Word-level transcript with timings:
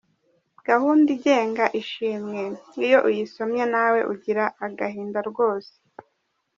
Gahunda 0.67 1.07
igenga 1.17 1.65
ishimwe 1.81 2.41
iyo 2.85 2.99
uyisomye 3.09 3.63
nawe 3.73 3.99
ugira 4.13 4.43
agahinda 4.65 5.19
rwose. 5.29 5.73